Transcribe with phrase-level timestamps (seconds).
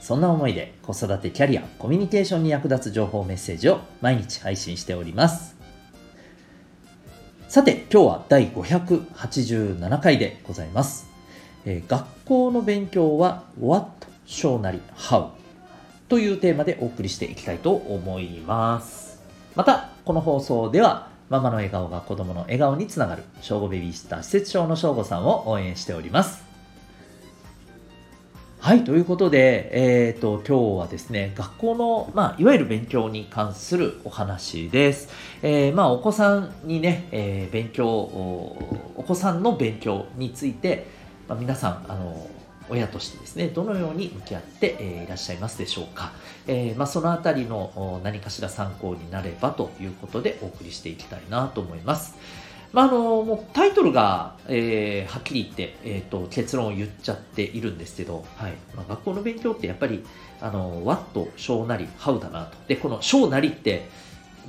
[0.00, 5.56] そんな思いで子育てキャリア、コミュニケーションに役立つ情報メッセージを毎日配信しております。
[7.48, 11.10] さて、今日は第587回でございます。
[11.66, 15.30] えー、学校の勉強は What, 小なり How
[16.08, 19.20] というテーマでお送りしていきたいと思います。
[19.54, 26.49] また、この放送ではママの笑顔が子供の笑顔につながる、正午ベビーシッター施設長の正午さんを応援しております。
[28.60, 35.08] はい、ということで、えっ、ー、と、今日はですね、学校の、まあ、いわゆる勉強に関するお話です。
[35.40, 40.86] えー、まあ、お子さんにね、えー、勉強お、子さんの勉強について、
[41.26, 42.28] まあ、皆さん、あの、
[42.68, 46.12] 親としてですね、どのように向き合って、えー、いらっしゃいますでしょうか。
[46.46, 52.14] え、まあ、そのあたりの何かしら参考になればということでお送りしていきたいなと思います。
[52.72, 60.04] まあ、あのもうタイトルが、えー、はっきり言って、えーと、結論を言っちゃっているんですけど、はいまあ、学校の勉強ってやっぱり
[60.40, 62.56] あの What、小なり、How だなと。
[62.68, 63.88] で、この小なりって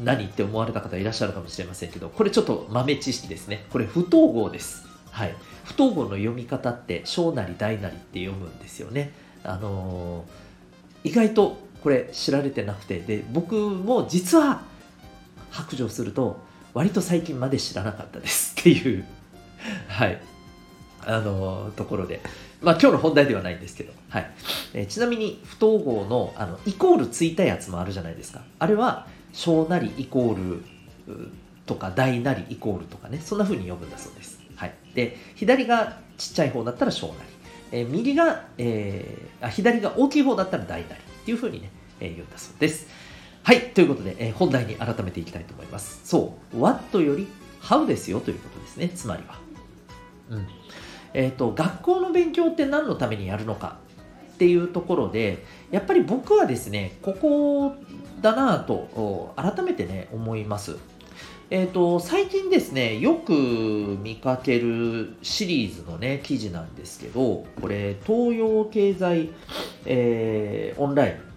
[0.04, 3.66] 何って思われた方いらっしゃるかもしれませんけど、これちょっと豆知識ですね。
[3.72, 4.86] これ不統合です。
[5.10, 9.12] はい、不統合の読み方って小なり大なりって読むんですよね。
[9.44, 14.62] あのー、意外とこれ知られてなくてで僕も実は
[15.50, 16.40] 白状すると
[16.74, 19.06] 割と最近まで知らなかったですっていう
[19.88, 20.22] はい。
[21.04, 22.22] あのところで。
[22.62, 24.32] まあ今日の本題ではないんですけど、はい。
[24.74, 28.42] えー、ちなみに不統合のあのイコールついたやつもあるじゃないですか。
[28.60, 30.64] あれは小なりイコール
[31.66, 33.20] とか大なりイコールとかね。
[33.20, 37.20] そんな風に読むんだそうです、はい、で左がちっちゃい方だったら小なり、
[37.72, 42.88] えー、右が、えー、あ左が大きい方だったら大なりっていう風にね、えー、言うんだそうです。
[43.44, 46.02] はい、ということで、えー、本題に改めていきたいと思います。
[46.04, 47.28] そう、what より
[47.62, 49.40] how ですよということですね、つまりは。
[50.30, 50.48] うん。
[51.14, 53.78] えっ、ー、と、学校の勉強って何のためにやるのか
[54.34, 57.76] っていうところで、やっぱり僕はですね、ここ
[58.22, 60.78] だなと改めてね、思います。
[61.50, 63.34] えっ、ー、と、最近ですね、よく
[64.02, 69.30] 見かけるシリーズのね、記事なんですけど、これ、東洋経済、
[69.86, 71.31] えー、オンライン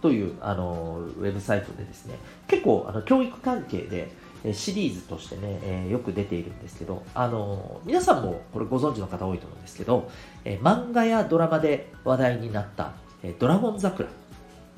[0.00, 2.16] というあのウェブサイトでですね、
[2.48, 4.10] 結構あの教育関係で
[4.54, 10.10] シリーズとしてね、えー、よく出ているんですけど、あの皆さんもこれご存知の方多いと思うんですけど、
[10.44, 14.08] えー、漫画やドラマで話題になった、え、ドラゴン桜、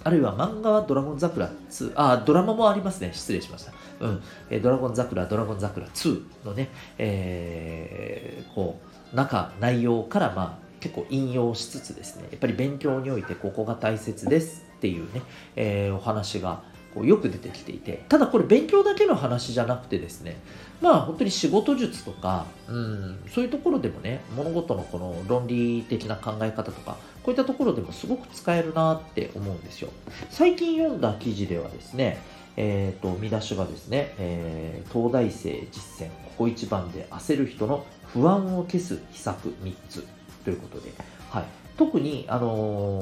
[0.05, 3.11] あるいは漫画はドラゴン桜2、あ、ドラマもありますね。
[3.13, 3.73] 失礼しました。
[4.01, 4.23] うん。
[4.51, 8.81] えドラゴン桜、ドラゴン桜2のね、え、こ
[9.13, 15.23] う、中、内容から、まあ、結構引用しつつですね、やっぱり勉強においてここが大切ですっていうね、
[15.55, 20.37] えー、お話がこうよく出てきていて、ただこれ勉強だけの話じゃなくてですね、
[20.81, 29.91] まあ本当に仕事術とか、うん、そういうところでもね、物事のこの論理的な考え方とか、こういったところでもすごく使えるなって思うんですよ。
[30.31, 32.19] 最近読んだ記事ではですね、
[32.57, 40.05] えっ、ー、と、見出しがですね、えー、東大生実践、ここ一番で焦る人の不安を消す秘策3つ
[40.45, 40.93] ということで、
[41.31, 41.45] はい、
[41.77, 43.01] 特に、あの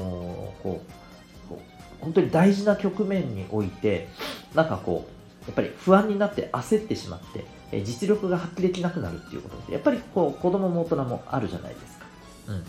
[0.60, 1.00] ー、こう、
[2.00, 4.08] 本当に大事な局面において、
[4.54, 12.06] なんかこう、やっぱり不安になって焦ってしまって、え実力が発揮できなくなるっていうことで、やっぱりこう子供も大人もあるじゃないですか。
[12.48, 12.54] うん。
[12.56, 12.62] ま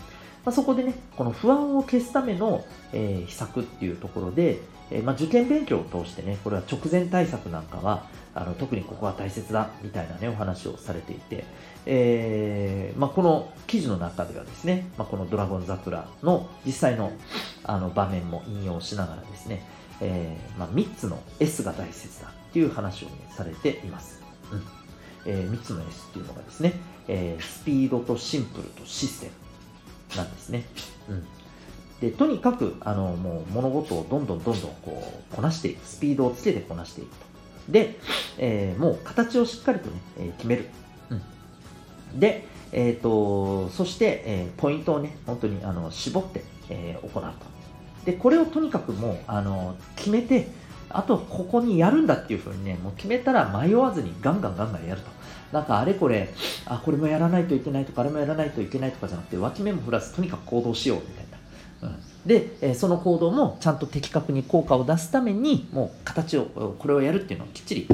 [0.46, 4.60] あ、そこでね、この不安を消すための、えー、秘策っていうところで、
[4.90, 11.44] えー、まあ、受験勉強を通してね、これは直前対策なんかは、あの特にここは大切だみたいなね、お話をされていて、
[11.86, 17.12] えー、まあ、この記事の中ではですね、まあ、このドラゴン桜の実際の
[17.64, 19.62] あの場面も引用しながらですね、
[20.00, 24.22] えー、まあ、3つの S が大切だっていう話を、ね、されています。
[24.50, 24.62] うん
[25.24, 26.74] えー、3つの S っていうのがですね、
[27.08, 29.30] えー、スピードとシンプルとシステ
[30.10, 30.64] ムなんですね。
[31.08, 31.26] うん
[32.02, 37.24] でとにかくあのもう物事をどんどんどんどんこうこなしていくスピードをつけてこなしていくと。
[37.68, 37.96] で、
[38.38, 40.68] えー、もう形をしっかりとね、えー、決める、
[41.10, 41.14] う
[42.16, 47.30] ん、で、えーと、そして、えー、ポイントをね本当にあの絞って、え、行うと。
[48.04, 50.48] でこれをとにかくもうあの決めて
[50.90, 55.08] あとここにやるんだっていうふうにねもう決めたら迷わずにガンガンガンガンやると。
[55.52, 56.30] なんかあれこれ
[56.66, 61.31] あこれもやらないといけないとかあれもやらないといけないとかじゃなくて脇目も振らずとにかく行動しようみたいな、
[62.26, 67.88] で、その行動もちゃんと的確に効果を出すためにもう形をこれをやるっていうのをきっちり、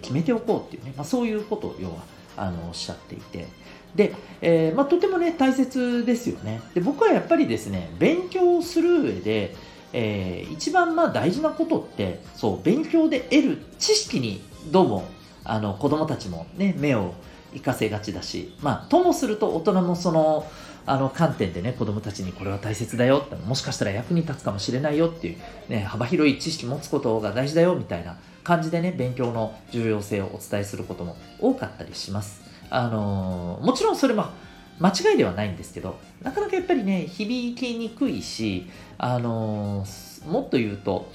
[0.00, 1.96] 決めておこうっていうね、まあ、そういうことを要は
[2.36, 3.46] あのおっしゃっていて。
[3.94, 6.60] で、えー、まあ、とてもね大切ですよね。
[6.74, 9.54] で僕はやっぱりですね勉強をする上で、
[9.92, 14.42] えー、一番まあ大事なことってそう勉強で得る知識に
[14.72, 15.04] どうも
[15.44, 17.14] あの子供たちもね目を
[17.52, 20.44] 生かせがちだしまあともすると大人もその
[20.86, 25.36] あの観点でね子供たちにこれは大切だよってもしかしたら役に立つかもしれないよっていう、
[25.68, 32.42] ね、幅広い知識持つことが大事だよみたいな感じでね勉強の重要性をお伝えすることも多かったりします。
[32.70, 34.26] あのー、もちろんそれも
[34.80, 41.10] 間違いではないんですけどなかなかやっぱりね響きにくいし、あのー、もっと言うと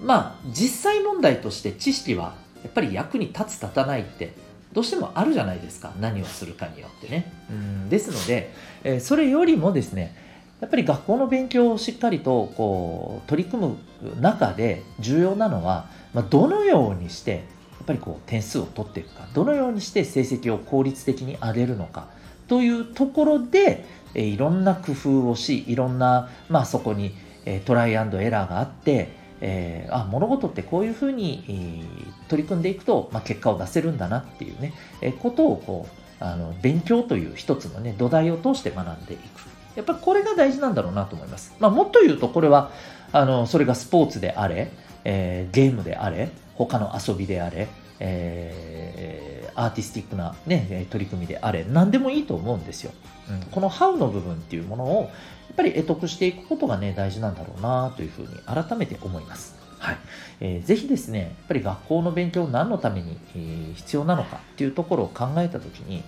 [0.00, 4.32] まあ実際問題として知識はやっぱり役に立つ立たないって
[4.72, 5.92] どうしてもあるじゃないですか。
[6.00, 7.32] 何をするかによってね。
[7.50, 7.88] うん。
[7.88, 8.52] ですので、
[8.84, 10.16] えー、それよりもですね
[10.60, 13.76] やっぱり学校の勉強をしっかりとこう取り組む
[14.20, 17.38] 中で重要なのは、まあ、どのようにしてや
[17.82, 19.26] っぱりこう点数を取っていくか。
[19.34, 22.06] どのようにして成績を効率的に上げるのか。
[22.48, 23.84] というところで、
[24.14, 27.14] えー、いろんな工夫をしいろんな、まあ、そこに、
[27.44, 39.52] えー、トライアンドエラーがあってえー、あ物事ってこういうふうに、えー、取り組んでいくと、まあ、結果を出せるんだなっていうね、えー、ことをこうあの勉強という一つのね土台を通して学んでいく。
[39.74, 42.70] やっぱりこれが大事なんだろうなと思います、まあ、もっと言うとこれは
[43.10, 44.70] あのそれがスポーツであれ、
[45.04, 47.68] えー、ゲームであれ他の遊びであれ、
[47.98, 52.92] えー、アーティスティックな、ね、取り組みであれ何でもいいと思うんですよ、
[53.30, 55.10] うん、この How の部分っていうものを
[55.52, 59.54] っぱり得得していくことがね、大事なんだろうなというふうに改めて思います。
[59.78, 59.98] はい。
[60.40, 66.02] えー、ぜひですね、やっぱり学校の勉強何のために、えー、必要なのかっていうところを考えたときに、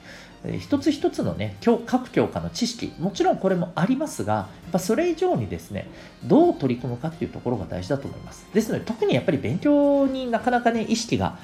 [0.44, 1.56] えー、一つ一つのね、
[1.87, 5.88] 各教科の知識、もちろんこれもありますが、やっぱそれ以上にですね、
[6.25, 8.46] どう取り組むかっていうところが大事だと思います。
[8.55, 11.37] ですので、特にやっぱり勉強になかなかね、意識が、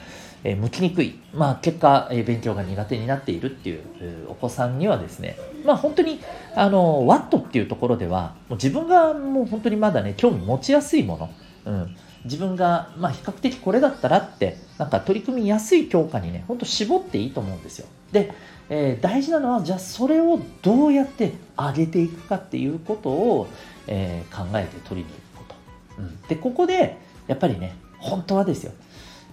[0.44, 3.82] え、向きにくい、まあ、結果、え、勉強が苦手になっているっていう
[4.28, 6.20] お子さんにはですね、まあ、本当に
[6.54, 11.31] あのワットっていうところではもう自分がもう本当にまだね興味持ちやすいもの、
[11.66, 17.87] うん、自分が、まあ、比較的これだったらってなんか取り組みやすい教科にね本当絞っていいと思うんですよ。
[18.12, 18.32] で、
[18.69, 23.48] えー、大事なのはじゃあそれをどうやって上げていくかっていうことを、
[23.87, 25.54] えー、考えて取りに行くこ
[25.96, 26.96] と、うん、でここで
[27.26, 28.72] やっぱりね本当はですよ。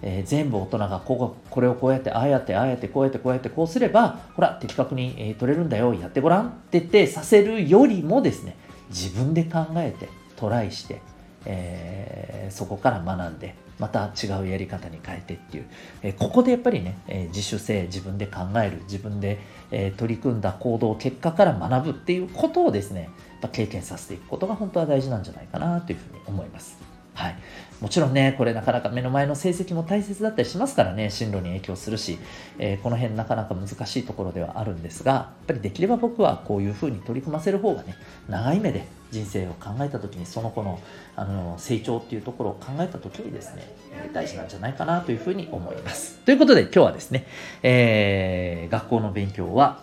[0.02, 8.56] えー、全部大人がこここれをこうやってああやってああやってこうやってこうやってこうすればほら的確に、えー、取れるんだよやってごらんって言ってさせるよりもですね
[8.90, 11.00] 自分で考えてトライして、
[11.44, 15.66] えー、そこから学んでまた違うやり方に変えてっていう、
[16.02, 19.38] えここでやっぱりね、え自主性自分で考える自分で、
[19.70, 23.08] え取り組んだ行動結果から学ぶっていうことをですね
[23.52, 26.97] 経験させていくことが本当は大事なんじゃないかなというふうに思います。
[27.18, 27.36] はい、
[27.80, 32.16] もちろんね、これなかなか目の前の成績も大切だったりしますからね、進路に影響するし、
[32.60, 37.96] えー、この辺なかなか難しいところではあるんですが、やっぱりできれば僕はこういうふうに取り組ませる方がね、
[38.28, 40.78] 長い目で人生を考えた時に、その子の
[41.16, 43.68] あの成長っていうところを考えた時にですね、
[44.12, 46.20] 大事なんじゃないかなというふうに思います。
[46.24, 47.26] ということで今日はですね、
[47.64, 49.82] えー、学校の勉強は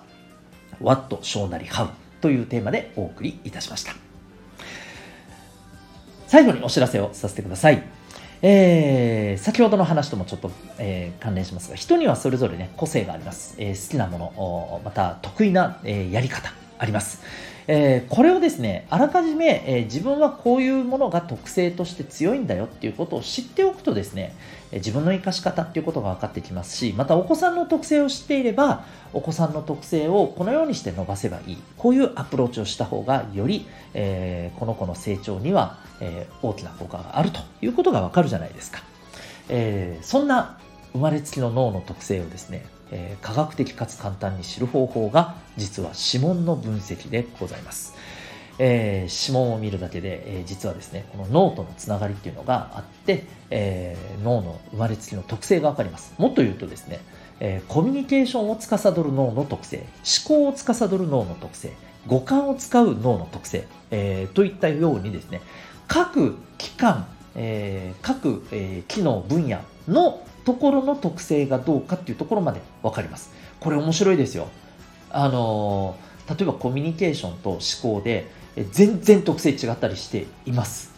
[0.82, 1.90] What 小なり How
[2.22, 4.05] というテーマでお送りいたしました。
[6.36, 7.82] 最後にお知らせをさせてください。
[8.42, 13.56] えー、先ほどの話ともちょっと、えー、関連しますが、人にはそれぞれね、個性があります。
[13.58, 17.22] えー、好きなもの、また得意な、えやり方あります。
[17.68, 24.36] えこれをですね、あらかじめ、え自分はこういうものが特性として強いんだよっていうことを知っておくとですね、
[24.72, 31.58] 自分の生かし方っていうことが分かってきますし、またお子さんの特性を知っていれば、お子さんの特性をこのようにして伸ばせばいい。
[31.78, 38.84] こういうアプローチをした方が、より、え、この子の成長には、え、大きな効果があるということが分かるじゃないですか。
[39.50, 40.58] え、そんな
[40.96, 47.96] 生まれつきの脳の特性をですね、え科学的かつ簡単に知る方法が、実は指紋の分析でございます。
[48.58, 56.14] えー、指紋を見るだけで、えー、実はですね、この脳とのつながりっていうのがあって、えー、脳の生まれつきの特性がわかります。
[56.18, 57.02] もっと言うとですね、
[57.42, 59.86] えコミュニケーションを司る脳の特性、思
[60.26, 61.74] 考を司る脳の特性、
[62.08, 65.42] 五感を使う脳の特性、えといったようにですね、
[65.90, 69.60] 各機関、え各、え機能分野
[69.90, 73.32] のところの特性がどうかっていうところまでわかります。
[73.60, 74.48] これ面白いですよ。
[75.10, 75.96] あの
[76.30, 78.30] 例えばコミュニケーションと思考で
[78.72, 80.94] 全然特性違ったりしています。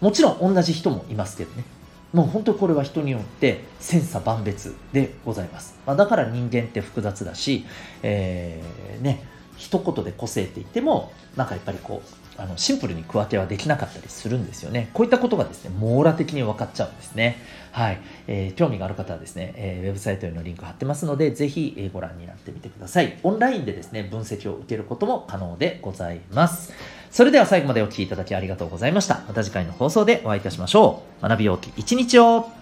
[0.00, 1.64] もちろん同じ人もいますけどね。
[2.12, 5.78] もう本当にこれは人によって千差万別でございます。
[5.86, 7.66] まあ、だから人間って複雑だし、
[8.02, 9.22] えー、ね、
[9.56, 14.90] 一言で個性って言っても、なんかやっぱりこう、あのシンプルに区分けはできなかったりするんですよね。
[14.94, 17.36] こういったことがですね、網羅的に分かっちゃうんですね。
[17.72, 18.00] はい。
[18.28, 23.18] えー、興味がある方はですね、えー、ウェブサイトへのリンク貼ってますので、ぜひ、えー、ご覧になってみてください。
[23.22, 26.72] オンラインでですね、分析を受けることも可能でございます。
[27.10, 29.22] それでは最後までお聴きいただきありがとうございました。
[29.26, 31.22] また次回の放送でお会いいたしましょう。
[31.22, 32.57] 学びようき一日を